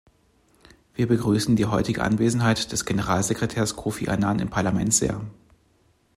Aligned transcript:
Wir 0.95 1.07
begrüßen 1.07 1.55
die 1.55 1.67
heutige 1.67 2.01
Anwesenheit 2.03 2.71
des 2.71 2.85
Generalsekretärs 2.85 3.75
Kofi 3.75 4.07
Annan 4.09 4.39
im 4.39 4.49
Parlament 4.49 4.95
sehr. 4.95 5.21